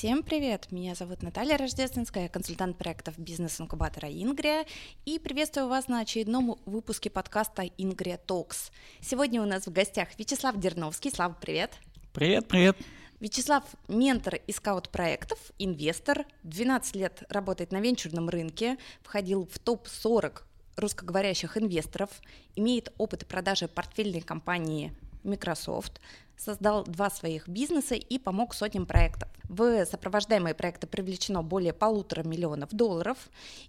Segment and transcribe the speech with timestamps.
[0.00, 0.72] Всем привет!
[0.72, 4.64] Меня зовут Наталья Рождественская, консультант проектов бизнес-инкубатора Ингрия,
[5.04, 8.72] и приветствую вас на очередном выпуске подкаста Ингрия Talks.
[9.02, 11.10] Сегодня у нас в гостях Вячеслав Дерновский.
[11.10, 11.74] Слава, привет!
[12.14, 12.78] Привет, привет!
[13.20, 20.44] Вячеслав– ментор и скаут проектов, инвестор, 12 лет работает на венчурном рынке, входил в топ-40
[20.76, 22.08] русскоговорящих инвесторов,
[22.56, 24.94] имеет опыт продажи портфельной компании
[25.24, 26.00] Microsoft,
[26.40, 29.28] создал два своих бизнеса и помог сотням проектов.
[29.44, 33.18] В сопровождаемые проекты привлечено более полутора миллионов долларов,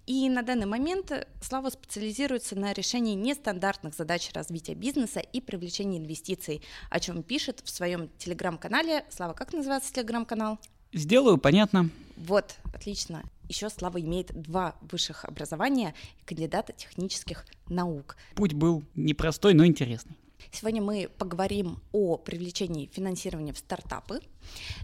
[0.06, 1.12] и на данный момент
[1.42, 7.70] Слава специализируется на решении нестандартных задач развития бизнеса и привлечении инвестиций, о чем пишет в
[7.70, 9.04] своем телеграм-канале.
[9.10, 10.58] Слава, как называется телеграм-канал?
[10.92, 11.90] Сделаю, понятно.
[12.16, 13.22] Вот, отлично.
[13.48, 18.16] Еще Слава имеет два высших образования и кандидата технических наук.
[18.34, 20.16] Путь был непростой, но интересный.
[20.50, 24.20] Сегодня мы поговорим о привлечении финансирования в стартапы.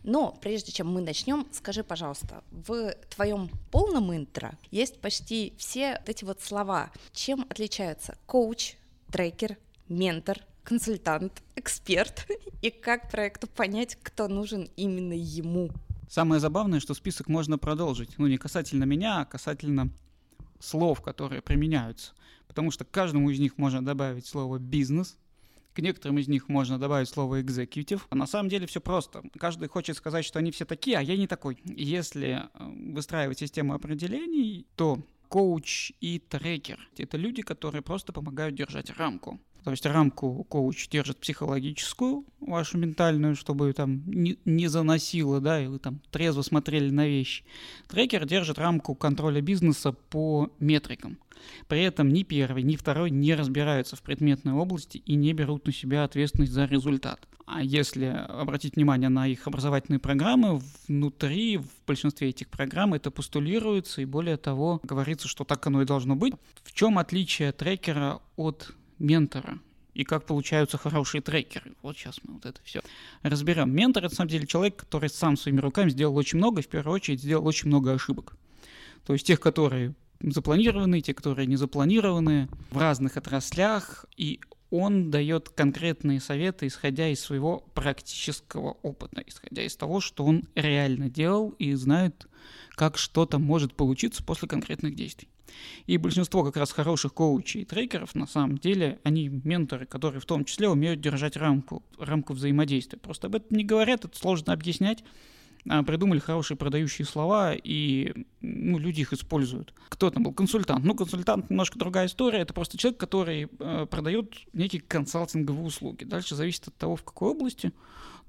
[0.03, 6.25] Но прежде чем мы начнем, скажи, пожалуйста, в твоем полном интро есть почти все эти
[6.25, 6.91] вот слова.
[7.13, 8.77] Чем отличаются коуч,
[9.11, 9.57] трекер,
[9.89, 12.27] ментор, консультант, эксперт
[12.63, 15.71] и как проекту понять, кто нужен именно ему?
[16.09, 18.19] Самое забавное, что список можно продолжить.
[18.19, 19.91] Ну, не касательно меня, а касательно
[20.59, 22.13] слов, которые применяются.
[22.47, 25.17] Потому что к каждому из них можно добавить слово «бизнес»,
[25.79, 28.01] к некоторым из них можно добавить слово executive.
[28.11, 29.23] На самом деле все просто.
[29.39, 31.57] Каждый хочет сказать, что они все такие, а я не такой.
[31.65, 38.91] Если э, выстраивать систему определений, то коуч и трекер— это люди, которые просто помогают держать
[38.99, 39.39] рамку.
[39.69, 45.67] То есть рамку коуч держит психологическую, вашу ментальную, чтобы там не, не заносило, да, и
[45.67, 47.45] вы там трезво смотрели на вещи.
[47.87, 51.19] Трекер держит рамку контроля бизнеса по метрикам.
[51.67, 55.73] При этом ни первый, ни второй не разбираются в предметной области и не берут на
[55.75, 57.29] себя ответственность за результат.
[57.45, 64.01] А если обратить внимание на их образовательные программы, внутри, в большинстве этих программ это постулируется,
[64.01, 66.33] и более того, говорится, что так оно и должно быть.
[66.63, 69.59] В чем отличие трекера от ментора?
[69.99, 71.73] и как получаются хорошие трекеры.
[71.83, 72.83] Вот сейчас мы вот это все
[73.23, 73.75] разберем.
[73.75, 76.95] Ментор это на самом деле человек, который сам своими руками сделал очень много, в первую
[76.95, 78.37] очередь сделал очень много ошибок.
[79.05, 84.39] То есть тех, которые запланированные, те, которые не запланированы в разных отраслях, и
[84.71, 91.09] он дает конкретные советы, исходя из своего практического опыта, исходя из того, что он реально
[91.09, 92.29] делал и знает,
[92.77, 95.29] как что-то может получиться после конкретных действий.
[95.87, 100.27] И большинство как раз хороших коучей и трекеров, на самом деле, они менторы, которые в
[100.27, 102.99] том числе умеют держать рамку, рамку взаимодействия.
[102.99, 105.03] Просто об этом не говорят, это сложно объяснять,
[105.69, 109.75] а, придумали хорошие продающие слова, и ну, люди их используют.
[109.89, 110.33] Кто там был?
[110.33, 110.85] Консультант.
[110.85, 112.41] Ну, консультант немножко другая история.
[112.41, 116.05] Это просто человек, который э, продает некие консалтинговые услуги.
[116.05, 117.73] Дальше зависит от того, в какой области.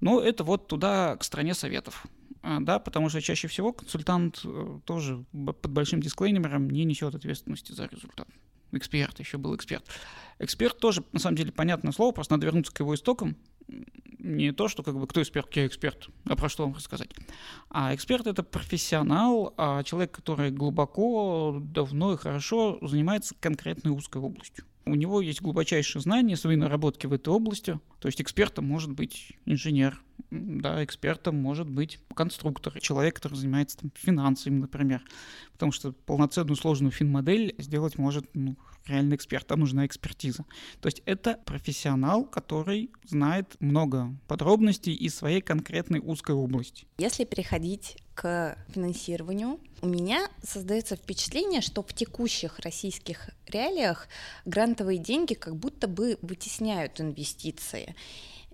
[0.02, 2.06] Но это вот туда, к стране советов.
[2.42, 7.74] А, да, потому что чаще всего консультант э, тоже под большим дисклеймером не несет ответственности
[7.74, 8.28] за результат.
[8.72, 9.84] Эксперт, еще был эксперт.
[10.38, 13.36] Эксперт тоже, на самом деле, понятное слово, просто надо вернуться к его истокам
[14.20, 17.10] не то, что как бы кто эксперт, я эксперт, а про что вам рассказать.
[17.70, 24.66] А эксперт это профессионал, а человек, который глубоко, давно и хорошо занимается конкретной узкой областью.
[24.86, 27.80] У него есть глубочайшие знания, свои наработки в этой области.
[28.00, 30.02] То есть экспертом может быть инженер,
[30.32, 35.04] да, экспертом может быть конструктор, человек, который занимается там, финансами, например.
[35.54, 38.56] Потому что полноценную сложную финмодель сделать может ну,
[38.88, 40.46] реальный эксперт, там нужна экспертиза.
[40.82, 46.88] То есть это профессионал, который знает много подробностей из своей конкретной узкой области.
[46.98, 54.10] Если переходить к финансированию, у меня создается впечатление, что в текущих российских реалиях
[54.44, 57.96] грантовые деньги как будто бы вытесняют инвестиции.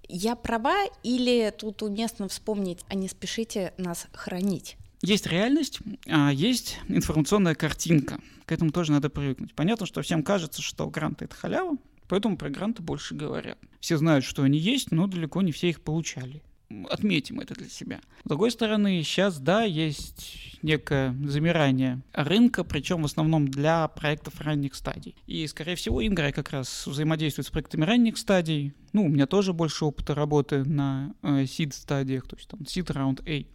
[0.08, 4.78] Я права или тут уместно вспомнить, а не спешите нас хранить?
[5.02, 8.20] Есть реальность, а есть информационная картинка.
[8.46, 9.56] К этому тоже надо привыкнуть.
[9.56, 11.76] Понятно, что всем кажется, что гранты— это халява,
[12.08, 13.58] поэтому про гранты больше говорят.
[13.80, 16.44] Все знают, что они есть, но далеко не все их получали.
[16.90, 18.02] Отметим это для себя.
[18.24, 24.74] С другой стороны, сейчас, да, есть некое замирание рынка, причем в основном для проектов ранних
[24.74, 25.16] стадий.
[25.28, 28.74] И, скорее всего, Инграй как раз взаимодействует с проектами ранних стадий.
[28.94, 32.88] Ну, у меня тоже больше опыта работы на э, seed стадиях, то есть там seed
[32.88, 33.46] round A,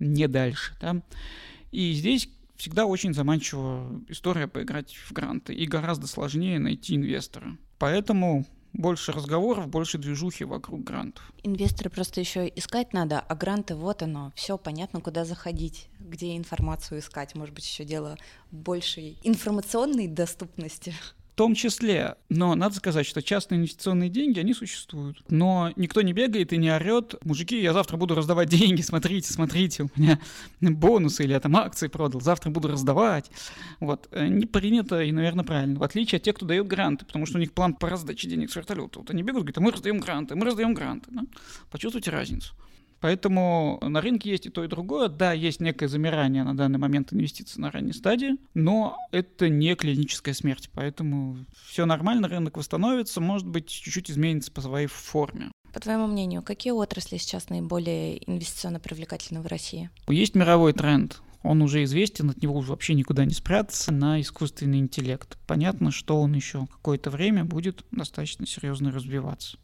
[0.00, 1.02] не дальше, да.
[1.70, 7.56] И здесь всегда очень заманчивая история поиграть в гранты, и гораздо сложнее найти инвестора.
[7.78, 11.32] Поэтому больше разговоров, больше движухи вокруг грантов.
[11.42, 17.00] Инвесторы просто еще искать надо, а гранты вот оно, все понятно, куда заходить, где информацию
[17.00, 17.34] искать.
[17.34, 18.16] Может быть, еще дело
[18.50, 20.94] большей информационной доступности.
[21.38, 22.16] Том числе.
[22.28, 25.22] Но надо сказать, что частные инвестиционные деньги, они существуют.
[25.30, 29.84] Но никто не бегает и не орет, мужики, я завтра буду раздавать деньги, смотрите, смотрите,
[29.84, 30.18] у меня
[30.60, 33.30] бонусы или я там акции продал, завтра буду раздавать.
[33.78, 34.08] Вот.
[34.10, 35.78] Э, не принято и, наверное, правильно.
[35.78, 38.50] В отличие от тех, кто дает гранты, потому что у них план по раздаче денег
[38.50, 38.98] с вертолета.
[38.98, 41.08] Вот они бегают, говорят, а мы раздаем гранты, мы раздаем гранты.
[41.12, 41.22] Да?
[41.70, 42.52] Почувствуйте разницу.
[43.00, 45.08] Поэтому на рынке есть и то, и другое.
[45.08, 50.34] Да, есть некое замирание на данный момент инвестиций на ранней стадии, но это не клиническая
[50.34, 50.70] смерть.
[50.74, 55.50] Поэтому все нормально, рынок восстановится, может быть, чуть-чуть изменится по своей форме.
[55.72, 59.90] По твоему мнению, какие отрасли сейчас наиболее инвестиционно привлекательны в России?
[60.08, 61.20] Есть мировой тренд.
[61.42, 65.38] Он уже известен, от него уже вообще никуда не спрятаться, на искусственный интеллект.
[65.46, 69.58] Понятно, что он еще какое-то время будет достаточно серьезно развиваться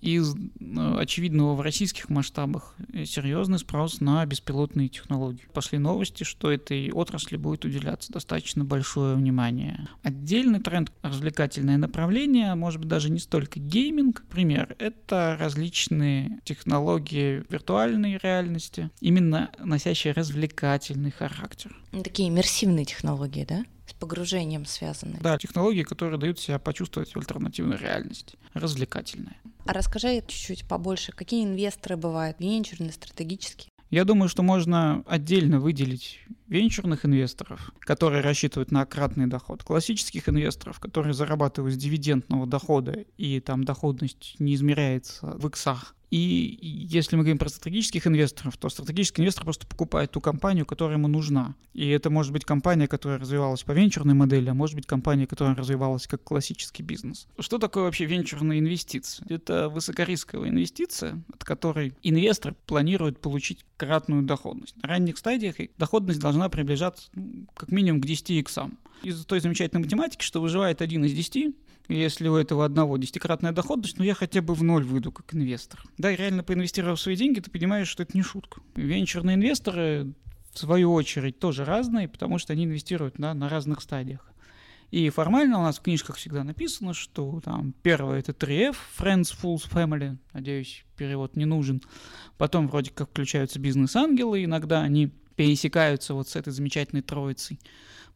[0.00, 5.46] из э, очевидного в российских масштабах э, серьезный спрос на беспилотные технологии.
[5.52, 9.88] Пошли новости, что этой отрасли будет уделяться достаточно большое внимание.
[10.02, 14.24] Отдельный тренд– развлекательное направление, может быть даже не столько гейминг.
[14.30, 21.76] Пример– это различные технологии виртуальной реальности, именно носящие развлекательный характер.
[22.02, 23.64] Такие иммерсивные технологии, да?
[24.04, 25.16] Погружением связаны.
[25.22, 29.36] Да, технологии, которые дают себя почувствовать в альтернативной реальности, развлекательные.
[29.64, 33.70] А расскажи чуть-чуть побольше, какие инвесторы бывают, венчурные, стратегические?
[33.90, 40.80] Я думаю, что можно отдельно выделить венчурных инвесторов, которые рассчитывают на кратный доход, классических инвесторов,
[40.80, 47.22] которые зарабатывают с дивидендного дохода, и там доходность не измеряется в иксах, и если мы
[47.22, 51.56] говорим про стратегических инвесторов, то стратегический инвестор просто покупает ту компанию, которая ему нужна.
[51.72, 55.56] И это может быть компания, которая развивалась по венчурной модели, а может быть компания, которая
[55.56, 57.26] развивалась как классический бизнес.
[57.40, 59.26] Что такое вообще венчурная инвестиция?
[59.28, 64.80] Это высокорисковая инвестиция, от которой инвестор планирует получить кратную доходность.
[64.82, 68.78] На ранних стадиях доходность должна приближаться ну, как минимум к 10 иксам.
[69.02, 71.54] Из-за той замечательной математики, что выживает один из 10,
[71.88, 75.82] если у этого одного десятикратная доходность, ну я хотя бы в ноль выйду как инвестор.
[75.98, 78.62] Да, и реально поинвестировав свои деньги, ты понимаешь, что это не шутка.
[78.74, 80.14] Венчурные инвесторы,
[80.52, 84.30] в свою очередь, тоже разные, потому что они инвестируют да, на разных стадиях.
[84.90, 89.68] И формально у нас в книжках всегда написано, что там первое это 3F, Friends, Fools,
[89.68, 91.82] Family, надеюсь, перевод не нужен.
[92.38, 97.58] Потом вроде как включаются бизнес-ангелы, иногда они пересекаются вот с этой замечательной троицей.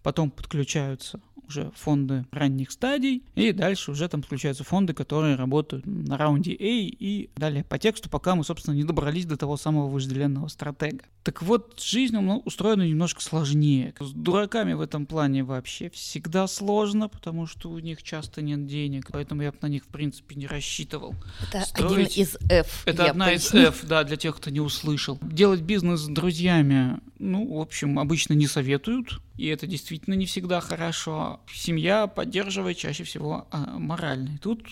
[0.03, 6.17] Потом подключаются уже фонды ранних стадий, и дальше уже там включаются фонды, которые работают на
[6.17, 10.49] раунде A и далее по тексту, пока мы, собственно, не добрались до того самого вожделенного
[10.49, 11.05] стратега.
[11.23, 13.95] Так вот, жизнь устроена немножко сложнее.
[13.99, 19.09] С дураками в этом плане вообще всегда сложно, потому что у них часто нет денег,
[19.11, 21.15] поэтому я бы на них, в принципе, не рассчитывал.
[21.49, 22.13] Это Строить...
[22.13, 22.83] один из F.
[22.87, 23.61] Это одна поясню.
[23.61, 25.19] из F, да, для тех, кто не услышал.
[25.23, 30.61] Делать бизнес с друзьями, ну, в общем, обычно не советуют, и это действительно не всегда
[30.61, 31.41] хорошо.
[31.51, 34.35] Семья поддерживает чаще всего а, морально.
[34.35, 34.67] И тут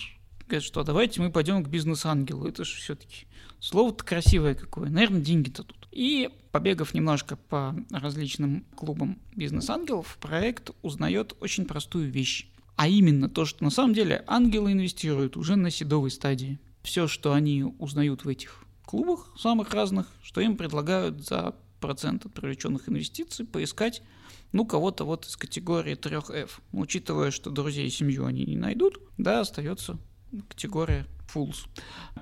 [0.45, 2.45] говорят, что давайте мы пойдем к бизнес-ангелу.
[2.45, 3.27] Это же все-таки
[3.61, 4.89] слово-то красивое какое.
[4.89, 5.87] Наверное, деньги-то тут.
[5.93, 12.49] И побегав немножко по различным клубам бизнес-ангелов, проект узнает очень простую вещь.
[12.75, 16.59] А именно то, что на самом деле ангелы инвестируют уже на седовой стадии.
[16.83, 22.33] Все, что они узнают в этих клубах самых разных, что им предлагают за процент от
[22.33, 24.01] привлеченных инвестиций поискать
[24.51, 26.49] ну, кого-то вот из категории 3F.
[26.71, 29.97] Учитывая, что друзей и семью они не найдут, да, остается
[30.49, 31.67] категория fools.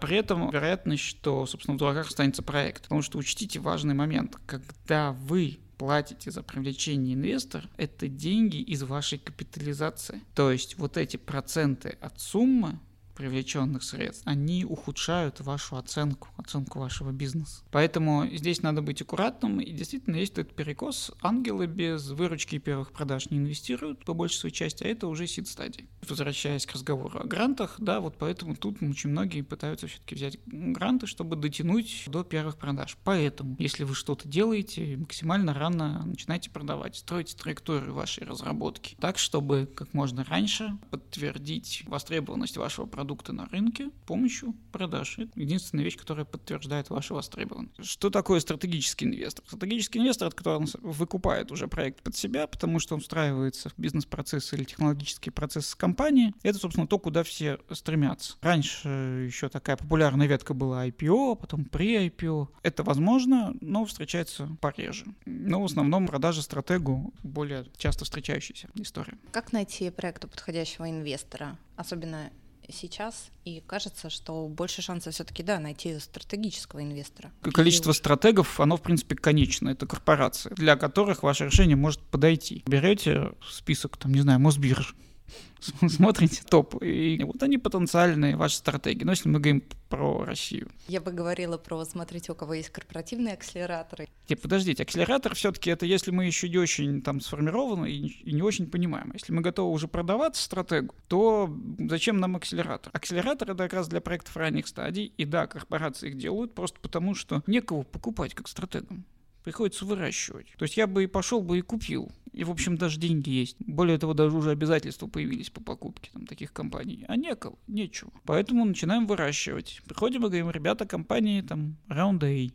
[0.02, 2.84] При этом вероятность, что, собственно, в дураках останется проект.
[2.84, 4.38] Потому что учтите важный момент.
[4.46, 10.22] Когда вы платите за привлечение инвестора, это деньги из вашей капитализации.
[10.34, 12.80] То есть вот эти проценты от суммы
[13.16, 17.64] привлеченных средств, они ухудшают вашу оценку, оценку вашего бизнеса.
[17.72, 21.12] Поэтому здесь надо быть аккуратным, и действительно есть этот перекос.
[21.22, 25.48] Ангелы без выручки первых продаж не инвестируют по большей своей части, а это уже сид
[25.48, 25.88] стадии.
[26.08, 31.08] Возвращаясь к разговору о грантах, да, вот поэтому тут очень многие пытаются все-таки взять гранты,
[31.08, 32.98] чтобы дотянуть до первых продаж.
[33.04, 39.70] Поэтому, если вы что-то делаете, максимально рано начинайте продавать, строите траекторию вашей разработки так, чтобы
[39.74, 45.20] как можно раньше подтвердить востребованность вашего продукта продукты на рынке помощью продаж.
[45.20, 47.86] Это единственная вещь, которая подтверждает вашу востребованность.
[47.86, 49.46] Что такое стратегический инвестор?
[49.48, 54.54] Стратегический инвестор, это который выкупает уже проект под себя, потому что он встраивается в бизнес-процесс
[54.54, 56.34] или технологический процесс компании.
[56.42, 58.38] Это, собственно, то, куда все стремятся.
[58.42, 58.90] Раньше
[59.28, 62.48] еще такая популярная ветка была IPO, потом при IPO.
[62.64, 65.06] Это возможно, но встречается пореже.
[65.26, 69.16] Но в основном продажа стратегу более часто встречающаяся история.
[69.32, 71.60] Как найти проекту подходящего инвестора?
[71.76, 72.32] Особенно
[72.70, 77.32] сейчас, и кажется, что больше шансов все-таки, да, найти стратегического инвестора.
[77.42, 82.64] Количество стратегов, оно, в принципе, конечно, это корпорации, для которых ваше решение может подойти.
[82.66, 84.96] Берете список, там, не знаю, Мосбирж,
[85.90, 89.04] смотрите топ, и вот они потенциальные, ваши стратегии.
[89.04, 90.70] Но если мы говорим про Россию.
[90.88, 94.08] Я бы говорила про смотрите, у кого есть корпоративные акселераторы.
[94.30, 98.42] Нет, подождите, акселератор все-таки это если мы еще не очень там сформированы и, и не
[98.42, 99.12] очень понимаем.
[99.14, 102.92] Если мы готовы уже продавать стратегу, то зачем нам акселератор?
[102.94, 107.16] Акселератор это как раз для проектов ранних стадий, и да, корпорации их делают просто потому,
[107.16, 109.06] что некого покупать как стратегам
[109.46, 110.48] приходится выращивать.
[110.58, 112.12] То есть я бы и пошел бы и купил.
[112.34, 113.56] И, в общем, даже деньги есть.
[113.60, 117.06] Более того, даже уже обязательства появились по покупке там, таких компаний.
[117.08, 118.12] А некого, нечего.
[118.26, 119.82] Поэтому начинаем выращивать.
[119.86, 122.52] Приходим и говорим, ребята, компании там Round A.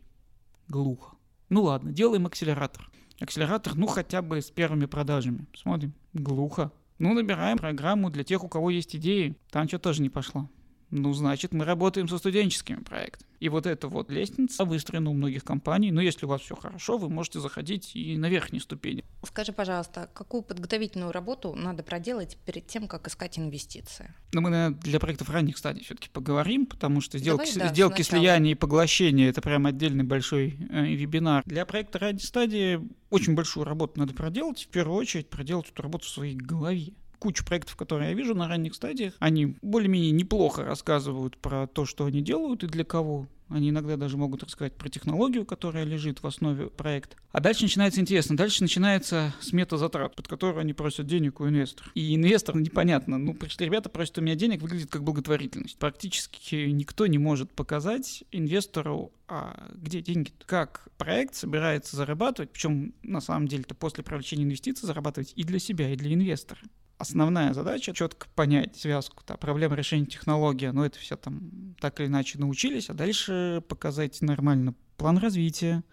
[0.67, 1.15] Глухо.
[1.47, 2.91] Ну ладно, делаем акселератор.
[3.21, 5.47] Акселератор, ну хотя бы с первыми продажами.
[5.55, 5.93] Смотрим.
[6.13, 6.73] Глухо.
[6.99, 9.37] Ну, набираем программу для тех, у кого есть идеи.
[9.49, 10.49] Там что тоже не пошло.
[10.91, 13.31] Ну, значит, мы работаем со студенческими проектами.
[13.39, 15.91] И вот эта вот лестница выстроена у многих компаний.
[15.91, 19.03] Но если у вас все хорошо, вы можете заходить и на верхние ступени.
[19.25, 24.13] Скажи, пожалуйста, какую подготовительную работу надо проделать перед тем, как искать инвестиции?
[24.33, 28.01] Ну, мы, наверное, для проектов ранних стадий все-таки поговорим, потому что сделки, Давай, да, сделки
[28.03, 31.41] слияния и поглощения это прям отдельный большой э, вебинар.
[31.45, 32.79] Для проекта ранней стадии
[33.09, 34.65] очень большую работу надо проделать.
[34.65, 38.47] В первую очередь проделать эту работу в своей голове кучу проектов, которые я вижу на
[38.47, 43.27] ранних стадиях, они более-менее неплохо рассказывают про то, что они делают и для кого.
[43.47, 47.17] Они иногда даже могут рассказать про технологию, которая лежит в основе проекта.
[47.31, 48.37] А дальше начинается интересно.
[48.37, 51.91] Дальше начинается смета затрат, под которую они просят денег у инвесторов.
[51.93, 55.77] И инвестор, непонятно, ну, пришли ребята, просят у меня денег, выглядит как благотворительность.
[55.77, 60.31] Практически никто не может показать инвестору, а где деньги?
[60.45, 65.91] Как проект собирается зарабатывать, причем на самом деле-то после привлечения инвестиций зарабатывать и для себя,
[65.91, 66.61] и для инвестора
[67.01, 72.07] основная задача четко понять связку, да, проблема решения технологии, но это все там так или
[72.07, 75.83] иначе научились, а дальше показать нормально план развития,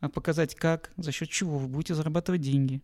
[0.00, 2.80] а показать как, за счет чего вы будете зарабатывать деньги,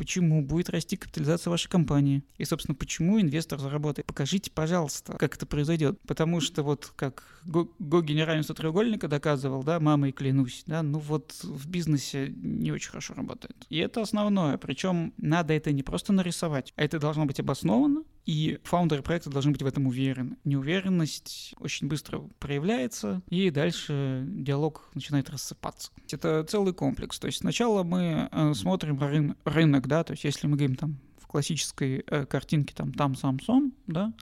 [0.00, 2.24] почему будет расти капитализация вашей компании.
[2.38, 4.06] И, собственно, почему инвестор заработает.
[4.06, 6.00] Покажите, пожалуйста, как это произойдет.
[6.06, 11.68] Потому что вот как Гоги неравенство треугольника доказывал, да, мамой клянусь, да, ну вот в
[11.68, 13.66] бизнесе не очень хорошо работает.
[13.68, 14.56] И это основное.
[14.56, 19.52] Причем надо это не просто нарисовать, а это должно быть обосновано, и фаундеры проекта должны
[19.52, 20.36] быть в этом уверены.
[20.44, 25.90] Неуверенность очень быстро проявляется, и дальше диалог начинает рассыпаться.
[26.10, 27.18] Это целый комплекс.
[27.18, 30.98] То есть сначала мы э, смотрим рын- рынок, да, то есть если мы говорим там
[31.18, 34.12] в классической э, картинке там там сам сом, да,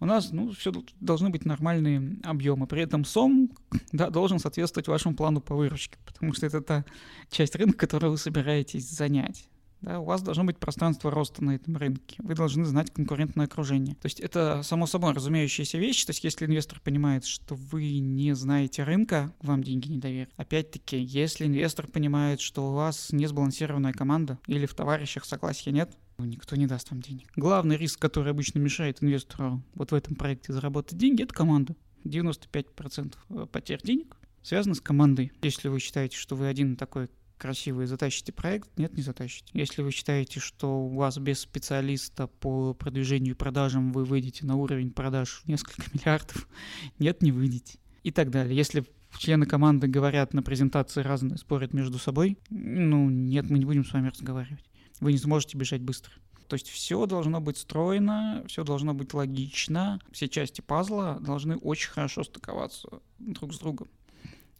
[0.00, 2.66] у нас ну, все должны быть нормальные объемы.
[2.66, 3.50] При этом сом
[3.92, 6.84] да, должен соответствовать вашему плану по выручке, потому что это та
[7.30, 9.48] часть рынка, которую вы собираетесь занять.
[9.80, 12.16] Да, у вас должно быть пространство роста на этом рынке.
[12.18, 13.94] Вы должны знать конкурентное окружение.
[13.96, 16.04] То есть это само собой разумеющаяся вещь.
[16.04, 20.30] То есть если инвестор понимает, что вы не знаете рынка, вам деньги не доверят.
[20.36, 25.96] Опять-таки, если инвестор понимает, что у вас не сбалансированная команда или в товарищах согласия нет,
[26.18, 27.28] ну, никто не даст вам денег.
[27.36, 31.74] Главный риск, который обычно мешает инвестору вот в этом проекте заработать деньги, это команда.
[32.04, 35.32] 95% э, потерь денег связано с командой.
[35.42, 38.68] Если вы считаете, что вы один такой красивый, затащите проект?
[38.76, 39.50] Нет, не затащите.
[39.52, 44.56] Если вы считаете, что у вас без специалиста по продвижению и продажам вы выйдете на
[44.56, 46.48] уровень продаж в несколько миллиардов,
[46.98, 47.78] нет, не выйдете.
[48.02, 48.56] И так далее.
[48.56, 48.84] Если
[49.18, 53.92] члены команды говорят на презентации разные, спорят между собой, ну, нет, мы не будем с
[53.92, 54.64] вами разговаривать.
[55.00, 56.12] Вы не сможете бежать быстро.
[56.48, 61.90] То есть все должно быть стройно, все должно быть логично, все части пазла должны очень
[61.90, 63.88] хорошо стыковаться друг с другом.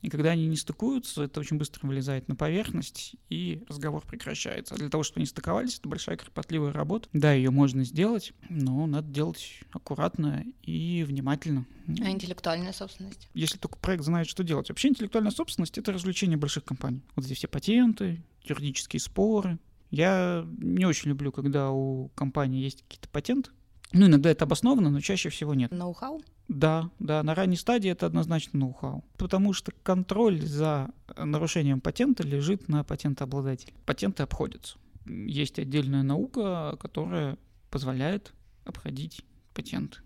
[0.05, 4.75] И когда они не стыкуются, это очень быстро вылезает на поверхность, и разговор прекращается.
[4.75, 7.09] А для того, чтобы они стыковались, это большая кропотливая работа.
[7.15, 11.65] Да, ее можно сделать, но надо делать аккуратно и внимательно.
[11.89, 13.31] А интеллектуальная собственность?
[13.33, 14.69] Если только проект знает, что делать.
[14.69, 17.01] Вообще интеллектуальная собственность— это развлечение больших компаний.
[17.17, 19.59] Вот эти все патенты, юридические споры.
[19.91, 23.53] Я не очень люблю, когда у компании есть какие-то патенты.
[23.95, 25.71] Ну, иногда это обосновано, но чаще всего нет.
[25.71, 26.21] Ноу-хау?
[26.49, 29.05] Да, да, на ранней стадии это однозначно ноу-хау.
[29.17, 33.73] Потому что контроль за нарушением патента лежит на патентообладателе.
[33.87, 34.79] Патенты обходятся.
[35.07, 37.39] Есть отдельная наука, которая
[37.71, 38.35] позволяет
[38.65, 39.25] обходить
[39.55, 39.99] патенты.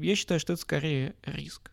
[0.00, 1.70] Я считаю, что это скорее риск.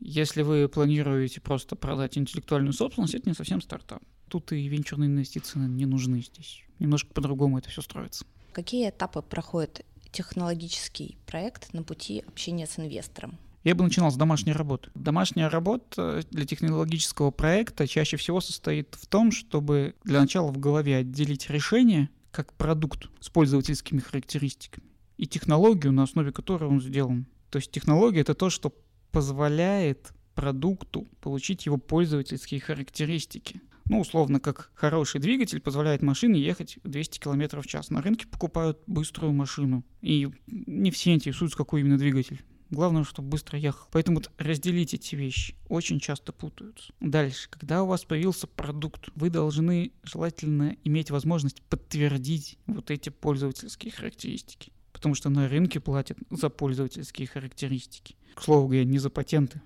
[0.00, 4.02] Если вы планируете просто продать интеллектуальную собственность, это не совсем стартап.
[4.28, 6.64] Тут и венчурные инвестиции не нужны здесь.
[6.80, 8.26] Немножко по-другому это все строится.
[8.52, 13.38] Какие этапы проходит технологический проект на пути общения с инвестором?
[13.64, 14.90] Я бы начинал с домашней работы.
[14.94, 20.96] Домашняя работа для технологического проекта чаще всего состоит в том, чтобы для начала в голове
[20.96, 27.26] отделить решение как продукт с пользовательскими характеристиками и технологию, на основе которой он сделан.
[27.50, 28.74] То есть технология— это то, что
[29.12, 33.60] позволяет продукту получить его пользовательские характеристики.
[33.88, 37.90] Ну, условно, как хороший двигатель позволяет машине ехать 200 км в час.
[37.90, 39.84] На рынке покупают быструю машину.
[40.00, 42.42] И не все интересуются, какой именно двигатель.
[42.70, 43.86] Главное, чтобы быстро ехал.
[43.92, 45.54] Поэтому вот разделить эти вещи.
[45.68, 46.94] Очень часто путаются.
[47.00, 53.92] Дальше, когда у вас появился продукт, вы должны желательно иметь возможность подтвердить вот эти пользовательские
[53.92, 54.72] характеристики.
[54.94, 58.16] Потому что на рынке платят за пользовательские характеристики.
[58.34, 59.60] К слову говоря, не за патенты.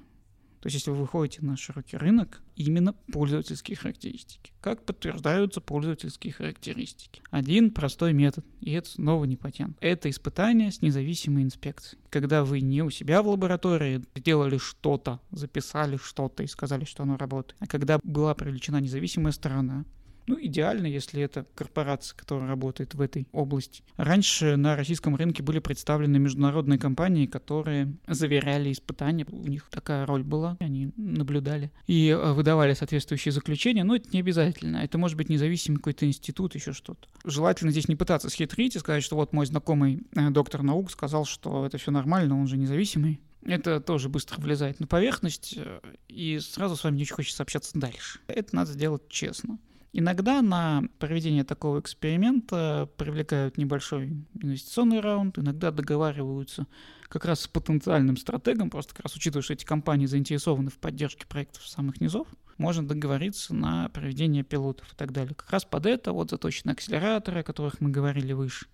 [0.60, 4.52] То есть, если вы выходите на широкий рынок, именно пользовательские характеристики.
[4.60, 7.22] Как подтверждаются пользовательские характеристики?
[7.30, 9.76] Один простой метод, и это снова не патент.
[9.80, 12.02] Это испытание с независимой инспекцией.
[12.10, 17.16] Когда вы не у себя в лаборатории сделали что-то, записали что-то и сказали, что оно
[17.16, 19.84] работает, а когда была привлечена независимая сторона,
[20.26, 23.82] ну, идеально, если это корпорация, которая работает в этой области.
[23.96, 29.26] Раньше на российском рынке были представлены международные компании, которые заверяли испытания.
[29.30, 34.20] У них такая роль была, они наблюдали и э, выдавали соответствующие заключения, но это не
[34.20, 34.78] обязательно.
[34.78, 37.08] Это может быть независимый какой-то институт, еще что-то.
[37.24, 41.24] Желательно здесь не пытаться схитрить и сказать, что вот мой знакомый э, доктор наук сказал,
[41.24, 43.20] что это все нормально, он же независимый.
[43.42, 47.78] Это тоже быстро влезает на поверхность, э, и сразу с вами не очень хочется общаться
[47.78, 48.20] дальше.
[48.26, 49.58] Это надо сделать честно.
[49.98, 56.66] Иногда на проведение такого эксперимента привлекают небольшой инвестиционный раунд, иногда договариваются
[57.08, 61.26] как раз с потенциальным стратегом, просто как раз учитывая, что эти компании заинтересованы в поддержке
[61.26, 65.34] проектов самых низов, можно договориться на проведение пилотов и так далее.
[65.34, 68.66] Как раз под это вот заточены акселераторы, о которых мы говорили выше.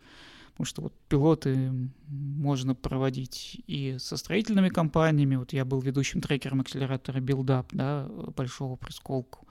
[0.52, 1.72] Потому что вот пилоты
[2.08, 5.36] можно проводить и со строительными компаниями.
[5.36, 8.06] Вот я был ведущим трекером акселератора Build Up, да,
[8.36, 9.46] большого присколку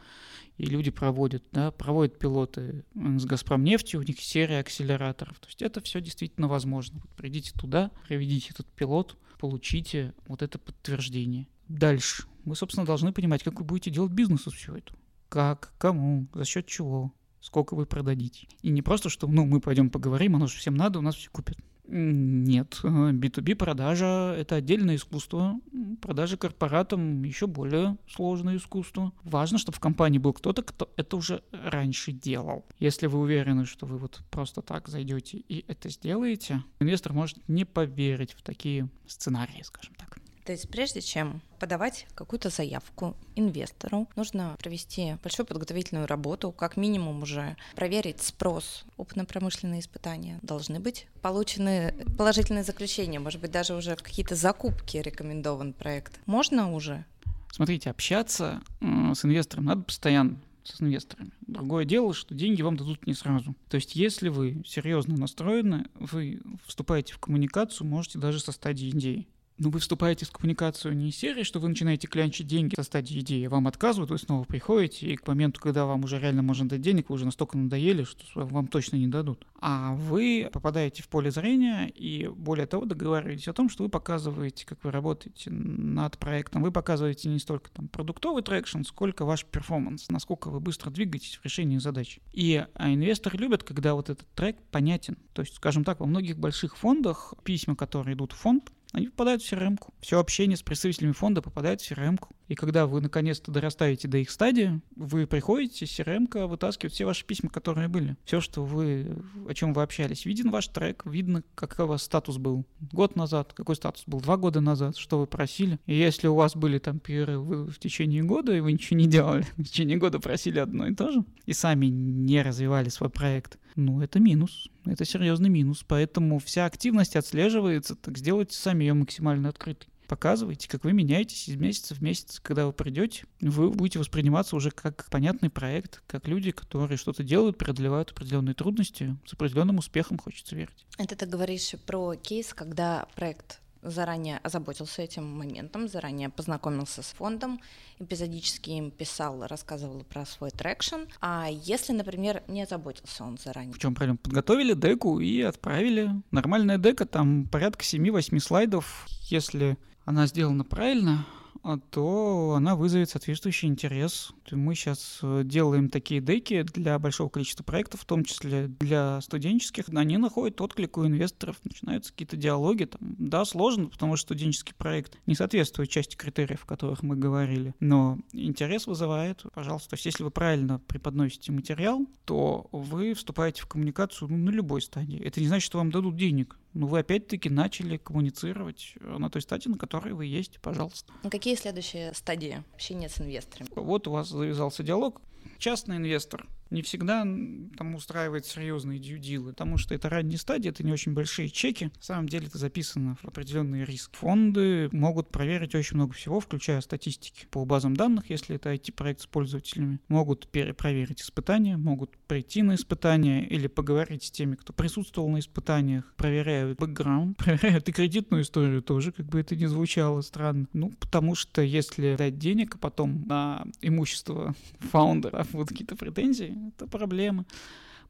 [0.62, 5.40] и люди проводят, да, проводят пилоты с Газпром нефтью, у них серия акселераторов.
[5.40, 7.00] То есть это все действительно возможно.
[7.02, 11.48] Вот придите туда, проведите этот пилот, получите вот это подтверждение.
[11.68, 12.26] Дальше.
[12.46, 15.00] Вы, собственно, должны понимать, как вы будете делать бизнес из всего этого.
[15.30, 18.48] Как, кому, за счет чего, сколько вы продадите.
[18.62, 21.30] И не просто, что ну, мы пойдем поговорим, оно же всем надо, у нас все
[21.30, 21.58] купят.
[21.94, 25.60] Нет, B2B продажа– это отдельное искусство.
[26.02, 29.12] Продажа корпоратам– еще более сложное искусство.
[29.24, 32.66] Важно, чтобы в компании был кто-то, кто это уже раньше делал.
[32.80, 37.66] Если вы уверены, что вы вот просто так зайдете и это сделаете, инвестор может не
[37.66, 40.21] поверить в такие сценарии, скажем так.
[40.52, 47.22] То есть прежде чем подавать какую-то заявку инвестору, нужно провести большую подготовительную работу, как минимум
[47.22, 48.84] уже проверить спрос.
[48.98, 56.20] Опытно-промышленные испытания должны быть получены положительные заключения, может быть, даже уже какие-то закупки рекомендован проект.
[56.26, 57.06] Можно уже?
[57.50, 61.32] Смотрите, общаться с инвестором надо постоянно с инвесторами.
[61.48, 63.56] Другое дело, что деньги вам дадут не сразу.
[63.70, 69.28] То есть, если вы серьезно настроены, вы вступаете в коммуникацию, можете даже со стадии идеи
[69.62, 73.20] но вы вступаете в коммуникацию не из серии, что вы начинаете клянчить деньги со стадии
[73.20, 76.82] идеи, вам отказывают, вы снова приходите, и к моменту, когда вам уже реально можно дать
[76.82, 79.46] денег, вы уже настолько надоели, что вам точно не дадут.
[79.60, 84.66] А вы попадаете в поле зрения и, более того, договариваетесь о том, что вы показываете,
[84.66, 86.64] как вы работаете над проектом.
[86.64, 91.46] Вы показываете не столько там продуктовый traction, сколько ваш перформанс, насколько вы быстро двигаетесь в
[91.46, 92.20] решении задач.
[92.34, 95.20] И а инвесторы любят, когда вот этот трек понятен.
[95.34, 99.42] То есть, скажем так, во многих больших фондах письма, которые идут в фонд, они попадают
[99.42, 99.78] в CRM.
[99.78, 99.94] -ку.
[100.02, 102.18] Все общение с представителями фонда попадает в CRM.
[102.18, 102.28] -ку.
[102.52, 107.50] И когда вы наконец-то дорастаете до их стадии, вы приходите, CRM вытаскивает все ваши письма,
[107.50, 108.18] которые были.
[108.26, 110.26] Все, что вы, о чем вы общались.
[110.26, 114.36] Виден ваш трек, видно, какой у вас статус был год назад, какой статус был два
[114.36, 115.80] года назад, что вы просили.
[115.86, 119.46] И если у вас были там перерывы в течение года, и вы ничего не делали,
[119.56, 124.02] в течение года просили одно и то же, и сами не развивали свой проект, ну,
[124.02, 124.68] это минус.
[124.84, 125.86] Это серьезный минус.
[125.88, 131.56] Поэтому вся активность отслеживается, так сделайте сами ее максимально открытой показывайте, как вы меняетесь из
[131.56, 132.42] месяца в месяц.
[132.44, 137.58] Когда вы придете, вы будете восприниматься уже как понятный проект, как люди, которые что-то делают,
[137.58, 140.86] преодолевают определенные трудности, с определенным успехом, хочется верить.
[140.98, 147.62] Это ты говоришь про кейс, когда проект заранее озаботился этим моментом, заранее познакомился с фондом,
[147.98, 151.08] эпизодически им писал, рассказывал про свой traction.
[151.22, 153.74] А если, например, не озаботился он заранее?
[153.74, 154.18] В чем проблема?
[154.18, 156.10] Подготовили deck у и отправили.
[156.32, 159.08] Нормальная deck а, там порядка 7-8 слайдов.
[159.30, 161.26] Если она сделана правильно,
[161.64, 164.32] а то она вызовет соответствующий интерес.
[164.52, 169.22] Мы сейчас э, делаем такие deck и для большого количества проектов, в том числе для
[169.22, 169.86] студенческих.
[169.90, 172.86] Они находят отклик у инвесторов, начинаются какие-то диалоги.
[172.86, 177.76] Там, да, сложно, потому что студенческий проект не соответствует части критериев, о которых мы говорили,
[177.80, 179.92] но интерес вызывает, пожалуйста.
[179.92, 184.82] То есть если вы правильно преподносите материал, то вы вступаете в коммуникацию ну, на любой
[184.82, 185.22] стадии.
[185.24, 186.58] Это не значит, что вам дадут денег.
[186.74, 191.12] Но вы опять-таки начали коммуницировать на той стадии, на которой вы есть, пожалуйста.
[191.30, 193.70] Какие следующие стадии общения с инвесторами?
[193.76, 195.22] Вот у вас завязался диалог,
[195.58, 200.92] частный инвестор не всегда там устраивает серьезные дьюдилы, потому что это ранние стадии, это не
[200.92, 201.86] очень большие чеки.
[201.86, 204.16] На самом деле это записано в определенный риск.
[204.16, 209.28] Фонды могут проверить очень много всего, включая статистики по базам данных, если это IT-проект с
[209.28, 210.00] пользователями.
[210.08, 216.14] Могут перепроверить испытания, могут прийти на испытания или поговорить с теми, кто присутствовал на испытаниях,
[216.16, 220.68] проверяют бэкграунд, проверяют и кредитную историю тоже, как бы это ни звучало странно.
[220.72, 226.88] Ну, потому что если дать денег, а потом на имущество фаундера будут какие-то претензии, это
[226.88, 227.46] проблема.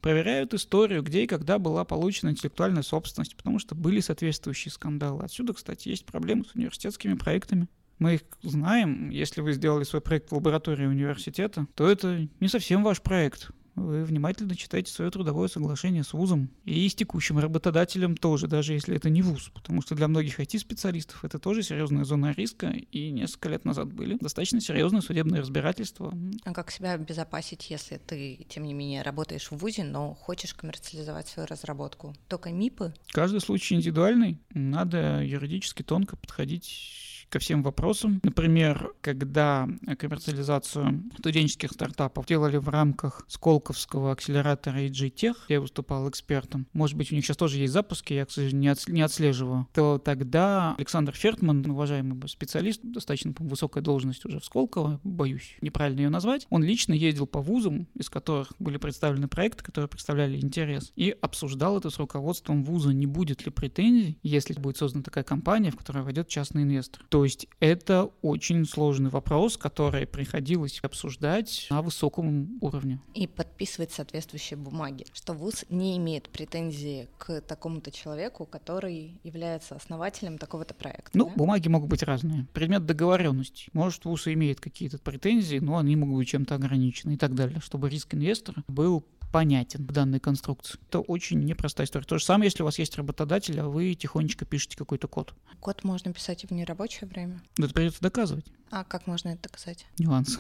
[0.02, 5.24] Проверяют историю, где и когда была получена интеллектуальная собственность, потому что были соответствующие скандалы.
[5.24, 7.68] Отсюда, кстати, есть проблемы с университетскими проектами.
[8.00, 9.12] Мы их знаем.
[9.12, 14.04] Если вы сделали свой проект в лаборатории университета, то это не совсем ваш проект вы
[14.04, 19.10] внимательно читайте свое трудовое соглашение с вузом и с текущим работодателем тоже, даже если это
[19.10, 23.66] не вуз, потому что для многих IT-специалистов это тоже серьезная зона риска, и несколько лет
[23.66, 26.14] назад были достаточно серьезные судебные разбирательства.
[26.44, 31.28] А как себя обезопасить, если ты, тем не менее, работаешь в вузе, но хочешь коммерциализовать
[31.28, 32.16] свою разработку?
[32.28, 32.94] Только МИПы?
[33.12, 38.20] Каждый случай индивидуальный, надо юридически тонко подходить ко всем вопросам.
[38.24, 39.68] Например, когда
[39.98, 46.68] коммерциализацию студенческих стартапов делали в рамках Сколковского акселератора EG я выступал экспертом.
[46.74, 49.68] Может быть, у них сейчас тоже есть запуски, я, к сожалению, не отслеживаю.
[49.74, 56.10] То тогда Александр Фертман, уважаемый специалист, достаточно высокая должность уже в Сколково, боюсь неправильно ее
[56.10, 61.16] назвать, он лично ездил по вузам, из которых были представлены проекты, которые представляли интерес, и
[61.22, 65.78] обсуждал это с руководством вуза, не будет ли претензий, если будет создана такая компания, в
[65.78, 67.06] которой войдет частный инвестор.
[67.08, 73.00] То есть это очень сложный вопрос, который приходилось обсуждать на высоком уровне.
[73.14, 80.38] И подписывать соответствующие бумаги, что ВУЗ не имеет претензии к такому-то человеку, который является основателем
[80.38, 81.18] такого-то проекта.
[81.18, 81.36] Ну, да?
[81.36, 82.48] бумаги могут быть разные.
[82.54, 83.70] Предмет договоренности.
[83.74, 87.90] Может, ВУЗ имеет какие-то претензии, но они могут быть чем-то ограничены и так далее, чтобы
[87.90, 90.80] риск инвестора был понятен в данной конструкции.
[90.90, 92.06] Это очень непростая история.
[92.06, 95.34] То же самое, если у вас есть работодатель, а вы тихонечко пишете какой-то код.
[95.60, 97.42] Код можно писать и в нерабочее время?
[97.58, 98.46] Но это придется доказывать.
[98.70, 99.86] А как можно это доказать?
[100.00, 100.40] Нюанс.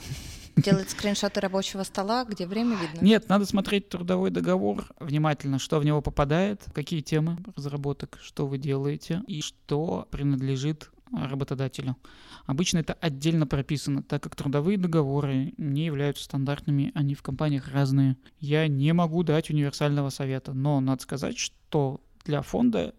[0.56, 3.04] Делать скриншоты рабочего стола, где время видно?
[3.04, 8.58] Нет, надо смотреть трудовой договор внимательно, что в него попадает, какие темы разработок, что вы
[8.58, 11.97] делаете и что принадлежит работодателю.
[12.45, 18.17] Обычно это отдельно прописано, так как трудовые договоры не являются стандартными, они в компаниях разные.
[18.39, 22.95] Я не могу дать универсального совета, но надо сказать, что для фонда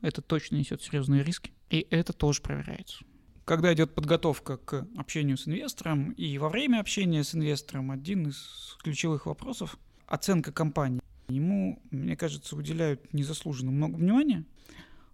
[0.00, 3.04] это точно несет серьезные риски, и это тоже проверяется.
[3.44, 8.76] Когда идет подготовка к общению с инвестором, и во время общения с инвестором один из
[8.82, 11.00] ключевых вопросов– оценка компании.
[11.28, 14.44] Ему, мне кажется, уделяют незаслуженно много внимания–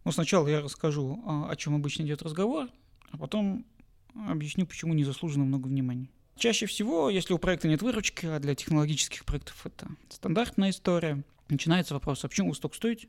[0.06, 2.68] но сначала я расскажу, а, о чем обычно идет разговор,
[3.10, 3.66] а потом
[4.14, 6.08] объясню, почему незаслуженно много внимания.
[6.36, 11.94] Чаще всего, если у проекта нет выручки, а для технологических проектов это стандартная история, начинается
[11.94, 13.08] вопрос, а почему вы столько стоите?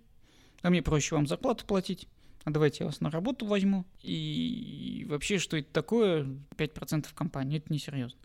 [0.64, 2.08] А мне проще вам зарплату платить,
[2.46, 3.86] а давайте я вас на работу возьму.
[4.02, 6.24] И вообще, что это такое,
[6.56, 8.18] 5% компании, это несерьезно.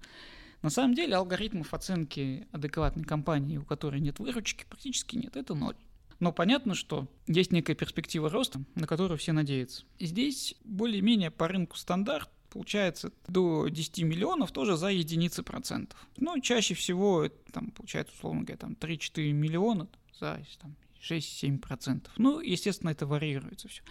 [0.62, 5.76] На самом деле алгоритмов оценки адекватной компании, у которой нет выручки, практически нет, это ноль.
[6.22, 9.82] Но понятно, что есть некая перспектива роста, на которую все надеются.
[9.98, 16.06] Здесь более-менее по рынку стандарт получается до 10 миллионов тоже за единицы процентов.
[16.18, 19.88] Но чаще всего там получается, условно говоря, там 3-4 миллиона
[20.20, 22.08] за там, 6-7%.
[22.16, 23.82] Ну, естественно, это варьируется все.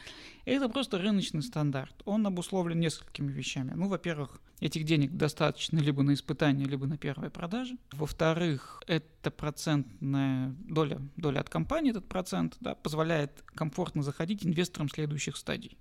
[0.46, 1.94] Это просто рыночный стандарт.
[2.06, 3.74] Он обусловлен несколькими вещами.
[3.76, 7.78] Ну, во-первых, этих денег достаточно либо на испытание, либо на первые продажи.
[7.92, 15.36] Во-вторых, это процентная доля, доля от компании, этот процент, да, позволяет комфортно заходить инвесторам следующих
[15.38, 15.78] стадий.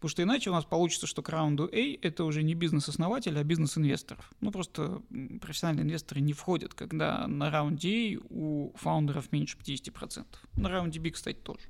[0.00, 3.44] Потому что иначе у нас получится, что к раунду A это уже не бизнес-основатель, а
[3.44, 4.32] бизнес-инвесторов.
[4.40, 5.02] Ну, просто
[5.42, 10.24] профессиональные инвесторы не входят, когда на раунде A у фаундеров меньше 50%.
[10.56, 11.60] На раунде B, кстати, тоже.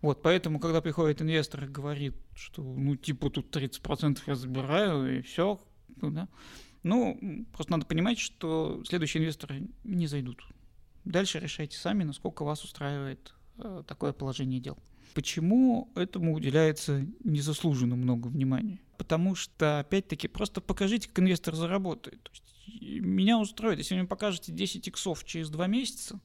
[0.00, 5.22] Вот, поэтому, когда приходит инвестор и говорит, что, ну, типа, тут 30% я забираю, и
[5.22, 5.60] все,
[6.00, 6.28] ну, да,
[6.84, 10.46] ну, просто надо понимать, что следующие инвесторы не зайдут.
[11.04, 14.78] Дальше решайте сами, насколько вас устраивает э, такое положение дел.
[15.14, 18.80] Почему этому уделяется незаслуженно много внимания?
[18.96, 22.22] Потому что, опять-таки, просто покажите, как инвестор заработает.
[22.22, 26.20] То есть, меня устроит, если вы мне покажете 10 иксов через 2 месяца,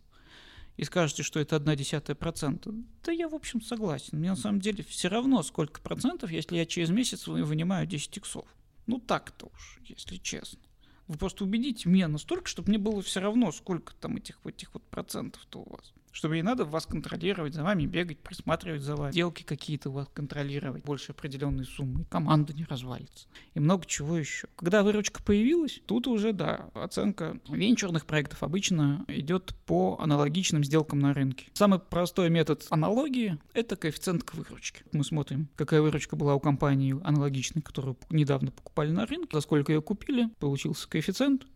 [0.76, 2.72] и скажете, что это одна десятая процента,
[3.04, 4.18] да я, в общем, согласен.
[4.18, 8.48] Мне на самом деле все равно, сколько процентов, если я через месяц вынимаю 10 иксов.
[8.88, 10.60] Ну так-то уж, если честно.
[11.08, 14.84] Вы просто убедите меня настолько, чтобы мне было все равно, сколько там этих, этих вот
[14.84, 15.94] процентов-то у вас.
[16.14, 20.86] Чтобы ей надо вас контролировать, за вами бегать, присматривать за вами, сделки какие-то вас контролировать,
[20.86, 24.48] больше определенной суммы, команда не развалится, и много чего еще.
[24.56, 31.14] Когда выручка появилась, тут уже, да, оценка венчурных проектов обычно идет по аналогичным сделкам на
[31.14, 31.48] рынке.
[31.54, 34.84] Самый простой метод аналогии— это коэффициент к выручке.
[34.92, 39.74] Мы смотрим, какая выручка была у компании аналогичной, которую недавно покупали на рынке, за сколько
[39.74, 41.48] ее купили, получился коэффициент,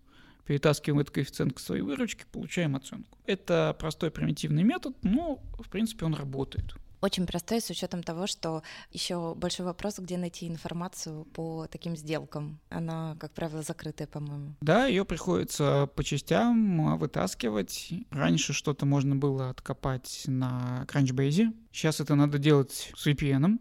[0.48, 3.18] перетаскиваем этот коэффициент к своей выручке, получаем оценку.
[3.26, 6.74] Это простой примитивный метод, но, в принципе, он работает.
[7.00, 12.60] Очень простой с учетом того, что еще большой вопрос, где найти информацию по таким сделкам.
[12.70, 14.56] Она, как правило, закрытая, по-моему.
[14.62, 17.94] Да, ее приходится по частям а, вытаскивать.
[18.10, 21.54] Раньше что-то можно было откопать на Crunchbase.
[21.72, 23.60] Сейчас это надо делать с VPN,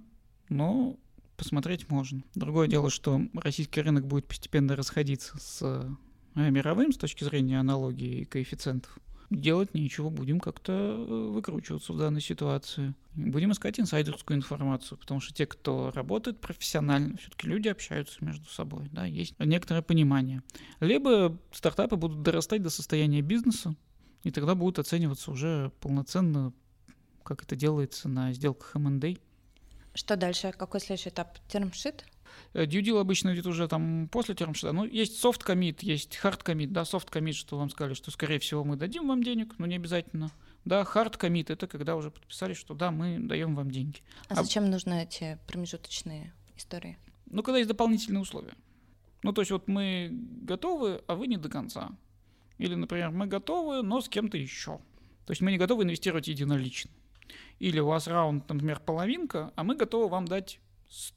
[0.49, 0.96] но
[1.37, 2.22] посмотреть можно.
[2.35, 5.87] Другое дело, что российский рынок будет постепенно расходиться с
[6.37, 8.99] мировым с точки зрения аналогии и коэффициентов,
[9.31, 12.94] делать ничего, будем как-то э, выкручиваться в данной ситуации.
[13.14, 18.88] Будем искать инсайдерскую информацию, потому что те, кто работает профессионально, все-таки люди общаются между собой,
[18.92, 20.42] да, есть некоторое понимание.
[20.81, 23.75] Либо стартапы будут дорастать до состояния бизнеса,
[24.22, 26.53] и тогда будут оцениваться уже полноценно,
[27.22, 29.16] как это делается на сделках M&A.
[29.94, 30.53] Что дальше?
[30.53, 31.38] Какой следующий этап?
[31.49, 32.05] Термшит?
[32.55, 34.72] Дьюдил обычно идет уже там после термшита.
[34.72, 36.68] Ну, есть soft commit, есть hard commit.
[36.68, 39.77] Да, soft commit, что вам сказали, что, скорее всего, мы дадим вам денег, но не
[39.77, 40.31] обязательно.
[40.64, 44.01] Да, hard commit— это когда уже подписали, что да, мы даем вам деньги.
[44.29, 46.99] А, а зачем нужны эти промежуточные истории?
[47.27, 48.55] Ну, когда есть дополнительные условия.
[49.22, 51.90] Ну, то есть вот мы готовы, а вы не до конца.
[52.59, 54.79] Или, например, мы готовы, но с кем-то еще.
[55.27, 56.90] То есть мы не готовы инвестировать единолично.
[57.59, 60.61] Или у вас раунд, например, половинка, а мы готовы вам дать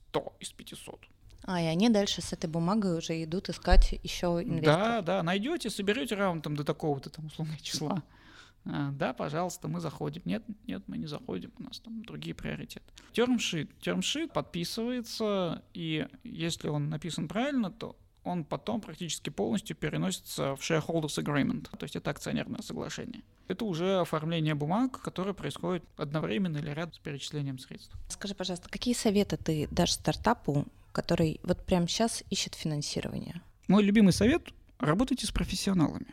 [0.10, 1.06] 100 из 500.
[1.44, 4.80] А, и они дальше с этой бумагой уже идут искать еще инвесторов.
[4.80, 8.04] Да, да, найдете, соберете раунд там до такого-то там условного числа.
[8.66, 10.22] А, да, пожалуйста, мы заходим.
[10.26, 12.86] Нет, нет, мы не заходим, у нас там другие приоритеты.
[13.14, 13.70] Термшит.
[13.80, 17.96] Термшит подписывается, и если он написан правильно, то
[18.30, 23.22] он потом практически полностью переносится в shareholders agreement, то есть это акционерное соглашение.
[23.48, 27.92] Это уже оформление бумаг, которое происходит одновременно или рядом с перечислением средств.
[28.08, 33.42] Скажи, пожалуйста, какие советы ты дашь стартапу, который вот прямо сейчас ищет финансирование?
[33.68, 34.44] Мой любимый совет—
[34.80, 36.08] работайте с профессионалами.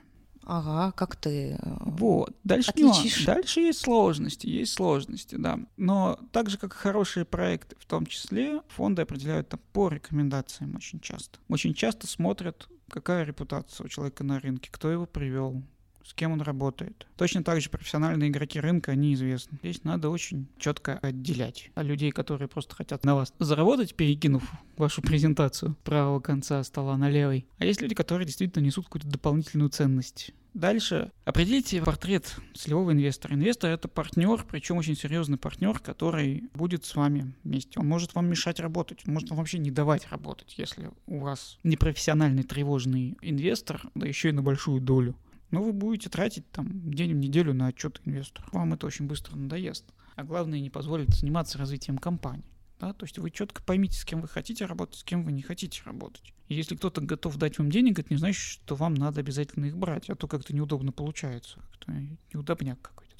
[0.46, 2.37] Ага, как ты э, Вот.
[2.44, 3.24] Дальше отличишь?
[3.24, 5.59] Дальше есть сложности, есть сложности, да.
[5.76, 10.76] Но так же, как и хорошие проекты, в том числе, фонды определяют там по рекомендациям
[10.76, 11.40] очень часто.
[11.48, 15.64] Очень часто смотрят, какая репутация у человека на рынке, кто его привел,
[16.07, 17.07] с кем он работает.
[17.16, 19.59] Точно так же профессиональные игроки рынка, они известны.
[19.62, 25.03] Здесь надо очень четко отделять а людей, которые просто хотят на вас заработать, перекинув вашу
[25.03, 27.47] презентацию правого конца стола на левый.
[27.59, 30.33] А есть люди, которые действительно несут какую-то дополнительную ценность.
[30.55, 33.35] Дальше определите портрет целевого инвестора.
[33.35, 37.79] Инвестор это партнер, причем очень серьезный партнер, который будет с вами вместе.
[37.79, 41.59] Он может вам мешать работать, он может вам вообще не давать работать, если у вас
[41.62, 45.14] непрофессиональный тревожный инвестор, да еще и на большую долю
[45.50, 48.48] но вы будете тратить там день в неделю на отчет инвестору.
[48.52, 49.85] Вам это очень быстро надоест.
[50.16, 52.44] А главное, не позволит заниматься развитием компании.
[52.80, 52.92] Да?
[52.92, 55.82] То есть вы четко поймите, с кем вы хотите работать, с кем вы не хотите
[55.85, 56.35] работать.
[56.48, 59.76] И если кто-то готов дать вам денег, это не значит, что вам надо обязательно их
[59.76, 61.92] брать, а то как-то неудобно получается, как-то
[62.32, 63.14] неудобняк какой-то.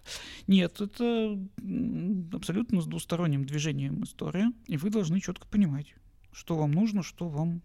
[0.47, 1.39] Нет, это
[2.33, 5.95] абсолютно с двусторонним движением история, и вы должны четко понимать,
[6.33, 7.63] что вам нужно, что вам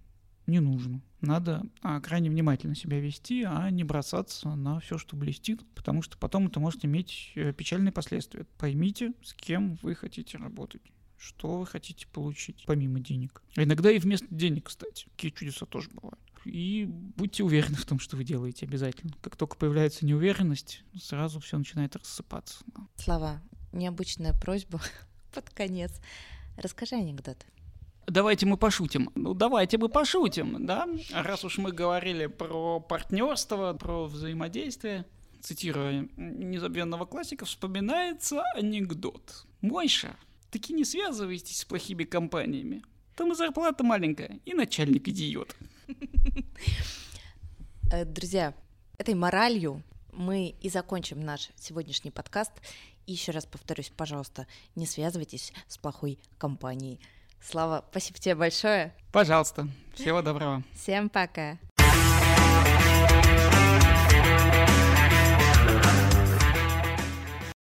[0.47, 1.01] не нужно.
[1.21, 6.17] Надо а, крайне внимательно себя вести, а не бросаться на все, что блестит, потому что
[6.17, 8.45] потом это может иметь э, печальные последствия.
[8.57, 10.81] Поймите, с кем вы хотите работать
[11.21, 13.43] что вы хотите получить помимо денег.
[13.55, 15.05] А иногда и вместо денег, кстати.
[15.11, 16.19] Такие чудеса тоже бывают.
[16.45, 19.13] И будьте уверены в том, что вы делаете обязательно.
[19.21, 22.63] Как только появляется неуверенность, сразу все начинает рассыпаться.
[22.95, 23.39] Слава,
[23.71, 24.81] необычная просьба
[25.33, 25.93] под конец.
[26.57, 27.45] Расскажи анекдот.
[28.11, 29.09] Давайте мы пошутим.
[29.15, 30.85] Ну, давайте мы пошутим, да?
[31.13, 35.05] Раз уж мы говорили про партнерство, про взаимодействие,
[35.39, 39.45] цитируя незабвенного классика, вспоминается анекдот.
[39.61, 40.17] Мойша,
[40.49, 42.83] таки не связывайтесь с плохими компаниями.
[43.15, 45.55] Там и зарплата маленькая, и начальник идиот.
[47.93, 48.53] Э, друзья,
[48.97, 52.51] этой моралью мы и закончим наш сегодняшний подкаст.
[53.05, 56.99] Еще раз повторюсь, пожалуйста, не связывайтесь с плохой компанией.
[57.41, 58.93] Слава, спасибо тебе большое.
[59.11, 59.67] Пожалуйста.
[59.93, 60.63] Всего доброго.
[60.73, 61.57] Всем пока.